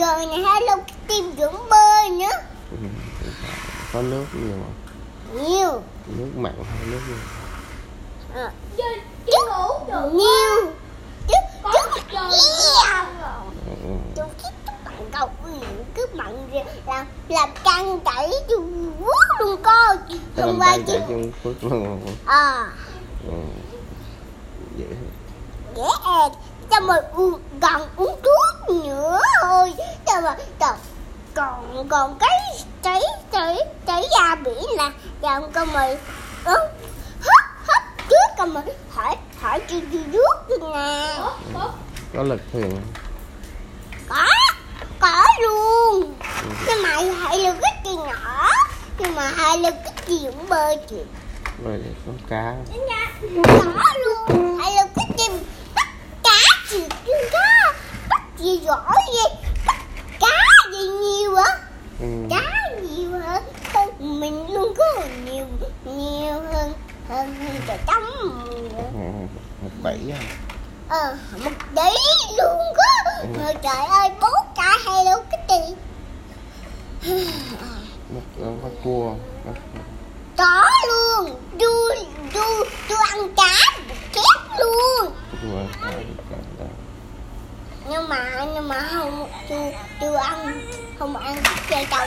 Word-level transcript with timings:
rồi 0.00 0.26
này 0.26 0.38
Hello 0.38 0.76
Kitty 0.76 1.22
cũng 1.38 1.68
bơi 1.70 2.10
nữa 2.10 2.26
Ừ, 2.70 2.76
có 3.92 4.02
nước 4.02 4.24
nhiều 4.34 4.56
không? 4.62 4.74
nhiều. 5.48 5.82
Nước 6.06 6.28
mặn 6.36 6.52
hay 6.64 6.86
nước 6.86 7.00
gì? 7.08 7.14
À, 8.34 8.50
Chơi 8.78 9.00
chơi 9.26 9.40
ngủ 9.48 9.68
được. 9.86 10.10
Nhiều. 10.12 10.72
Chứ 11.28 11.34
chứ 11.72 11.78
chơi 12.12 12.30
nhiều 12.30 12.52
cầu 15.12 15.28
cứ 15.94 16.06
mặn 16.14 16.48
làm 16.86 17.06
làm 17.28 17.50
căng 17.64 18.00
chảy 18.04 18.30
chú 18.48 18.60
vuốt 18.98 19.14
luôn 19.40 19.62
coi 19.62 19.96
hôm 20.36 20.36
làm 20.36 20.58
qua 20.58 20.76
chứ. 20.86 20.98
Trung 21.08 21.32
Quốc 21.44 21.52
luôn 21.60 22.00
à 22.26 22.66
ừ. 23.26 23.32
dễ 24.76 24.86
dễ 25.76 25.82
ẹt 26.22 26.32
cho 26.70 26.80
mà 26.80 26.94
uống 27.14 27.40
còn 27.60 27.82
uống 27.96 28.20
thuốc 28.22 28.76
nữa 28.84 29.18
thôi 29.42 29.74
cho 30.06 30.20
mà 30.20 30.36
còn 31.34 31.71
còn 31.88 31.88
còn 31.88 32.18
cái 32.18 32.40
cái 32.82 33.00
cái 33.32 33.58
cái 33.86 34.04
da 34.12 34.34
biển 34.34 34.64
là 34.76 34.92
còn 35.22 35.52
con 35.52 35.72
mày 35.72 35.98
ừ, 36.44 36.56
hấp 37.20 37.44
hấp 37.68 37.82
trước 38.08 38.34
con 38.38 38.54
mày. 38.54 38.64
Hỏi 38.90 39.16
hỏi 39.40 39.60
chị 39.68 39.80
đi 39.80 39.98
nước 40.06 40.34
luôn 40.48 40.72
nè 40.72 41.18
có 42.14 42.22
lực 42.22 42.40
thuyền 42.52 42.80
có 44.08 44.26
có 45.00 45.24
luôn. 45.42 46.14
Nhưng 46.66 46.82
mà 46.82 46.90
hai 46.90 47.38
lực 47.38 47.56
cái 47.62 47.72
gì 47.84 47.96
nhỏ 47.96 48.48
nhưng 48.98 49.14
mà 49.14 49.32
hai 49.36 49.58
lực 49.58 49.74
cái 49.84 49.94
gì 50.06 50.20
cũng 50.24 50.48
bơi 50.48 50.76
chị. 50.90 50.96
Rồi 51.64 51.80
có 52.06 52.12
cá. 52.28 52.54
Đến 52.72 52.80
nha 52.88 53.06
có 53.64 53.82
luôn. 54.04 54.58
Hai 54.58 54.72
lực 54.74 54.90
cái 54.96 55.06
gì 55.18 55.38
bắt 55.74 55.88
cá 56.24 56.38
chị 56.70 56.84
chưa 57.06 57.28
có. 57.32 57.72
Bắt 58.10 58.22
gì 58.38 58.58
giỏi 58.58 58.96
vậy 59.14 59.32
bắt 59.66 59.76
cá 60.20 60.70
gì 60.72 60.88
nhiều 60.88 61.36
á 61.36 61.58
ừ. 62.00 62.06
cá 62.30 62.70
nhiều 62.82 63.10
hơn 63.10 63.44
hơn 63.74 63.88
mình 64.22 64.52
luôn 64.54 64.74
có 64.78 64.84
nhiều 65.24 65.46
nhiều 65.84 66.40
hơn 66.52 66.72
hơn 67.08 67.34
cả 67.66 67.78
trăm 67.86 68.02
Ừ, 68.94 69.26
một 69.62 69.70
bẫy 69.82 69.98
à. 70.12 70.20
ờ 70.88 71.16
một 71.44 71.50
đấy 71.74 71.94
luôn 72.38 72.58
có. 72.76 73.22
Ôi 73.44 73.54
trời 73.62 73.86
ơi 73.86 74.10
bố 74.20 74.28
cá 74.56 74.78
hello 74.86 75.16
kitty 75.18 75.74
mất 78.14 78.20
có 78.62 78.68
cua. 78.84 79.14
Có, 80.38 80.64
luôn. 80.88 81.40
Du 81.60 81.72
du 82.34 82.64
du 82.88 82.96
ăn 83.10 83.34
cá 83.36 83.54
chép 84.14 84.58
luôn. 84.58 85.12
Nhưng 87.90 88.08
mà 88.08 88.46
nhưng 88.54 88.68
mà 88.68 88.88
không 88.94 89.28
chưa 89.48 89.70
chưa 90.00 90.16
ăn 90.16 90.68
không 90.98 91.16
ăn 91.16 91.36
chơi 91.70 91.86
đâu 91.90 92.06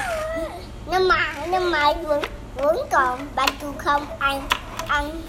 nhưng 0.91 1.08
mà 1.08 1.33
nhưng 1.47 1.72
mà 1.72 1.94
vẫn 2.03 2.22
vẫn 2.55 2.78
còn 2.91 3.28
ba 3.36 3.45
chú 3.61 3.67
không? 3.78 4.05
Ăn 4.19 4.47
ăn 4.88 5.22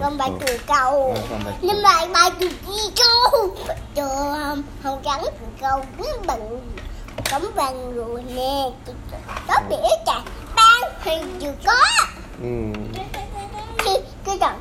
con 0.00 0.18
ba 0.18 0.26
chú 0.40 0.54
câu 0.66 1.16
nhưng 1.60 1.82
mà 1.82 2.06
ba 2.12 2.30
chú 2.30 2.46
đi 2.66 2.90
câu 2.96 3.48
chưa 3.94 4.36
không 4.44 4.62
không 4.82 5.02
gắn 5.04 5.20
chú 5.22 5.46
câu 5.60 5.84
cứ 5.98 6.04
bằng 6.26 6.60
cấm 7.30 7.46
bằng 7.56 7.94
rồi 7.94 8.22
nè. 8.34 8.70
Có 9.48 9.54
đĩa 9.68 9.88
chặt 10.06 10.22
ban 10.56 10.92
thì 11.04 11.12
chưa 11.40 11.54
có. 11.66 11.76
Ừ. 12.42 12.48
khi 13.78 13.96
cái 14.24 14.38
đợt 14.38 14.54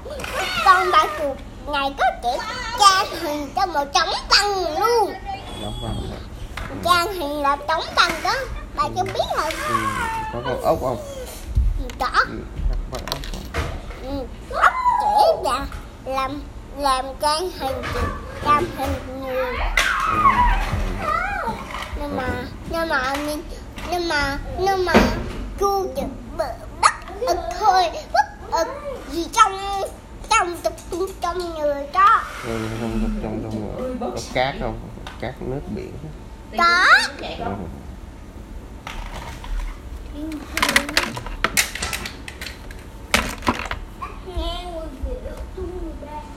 con 0.65 0.91
ba 0.91 1.05
chú 1.19 1.35
ngày 1.65 1.93
có 1.99 2.05
thể 2.23 2.37
trang 2.79 3.05
hình 3.21 3.49
cho 3.55 3.65
một 3.65 3.85
trống 3.93 4.09
tăng 4.29 4.79
luôn. 4.79 5.13
Trang 6.83 7.13
hình 7.13 7.41
là 7.41 7.57
trống 7.67 7.83
tăng 7.95 8.11
đó 8.23 8.35
bà 8.75 8.83
cho 8.95 9.03
biết 9.03 9.23
không 9.35 9.53
ừ. 9.67 9.75
có 10.33 10.39
con 10.45 10.61
ốc 10.61 10.77
không 10.81 10.97
ừ. 11.79 11.87
có 11.99 12.07
con 12.91 13.01
ốc 13.05 13.19
không 13.31 13.65
ừ. 14.03 14.25
ốc 14.49 14.73
để 15.01 15.49
là 15.49 15.65
làm 16.05 16.41
làm 16.77 17.05
trang 17.21 17.49
hình 17.59 17.81
trang 18.45 18.63
hình 18.77 19.21
người 19.21 19.53
ừ. 21.01 21.49
nhưng 21.99 22.17
mà 22.17 22.27
nhưng 22.69 22.89
mà 22.89 23.15
mình 23.25 23.43
nhưng 23.91 24.07
mà 24.07 24.37
nhưng 24.59 24.85
mà 24.85 24.93
chu 25.59 25.87
chỉ 25.95 26.01
bự 26.37 26.45
bất 26.81 26.93
ực 27.27 27.37
thôi 27.59 27.83
bất 28.13 28.51
ực 28.51 28.67
gì 29.11 29.27
trong 29.33 29.59
trong 30.29 30.57
tập 30.63 30.73
trong 31.21 31.55
người 31.55 31.87
đó 31.93 32.21
ừ. 32.45 32.59
trong 32.81 33.09
trong 33.23 33.39
trong 33.43 33.97
có 33.99 34.11
cát 34.33 34.55
không 34.59 34.79
cát 35.19 35.41
nước 35.41 35.61
biển 35.75 35.93
có 36.57 36.85